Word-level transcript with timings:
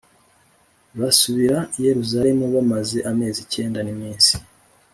basubira 0.99 1.57
Yerusalemu 1.85 2.45
bamaze 2.55 2.97
amezi 3.11 3.41
cyenda 3.53 3.79
n 3.83 3.87
iminsi 3.93 4.33